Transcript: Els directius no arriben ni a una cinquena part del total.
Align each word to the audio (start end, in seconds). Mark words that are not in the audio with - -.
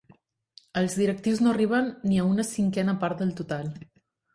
Els 0.81 0.95
directius 1.01 1.43
no 1.45 1.53
arriben 1.57 1.93
ni 2.09 2.19
a 2.19 2.27
una 2.33 2.49
cinquena 2.57 3.01
part 3.07 3.25
del 3.25 3.41
total. 3.43 3.75